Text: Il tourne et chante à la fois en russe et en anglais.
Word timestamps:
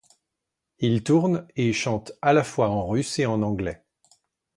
Il 0.79 1.03
tourne 1.03 1.47
et 1.55 1.73
chante 1.73 2.13
à 2.23 2.33
la 2.33 2.43
fois 2.43 2.69
en 2.69 2.87
russe 2.87 3.19
et 3.19 3.27
en 3.27 3.43
anglais. 3.43 3.83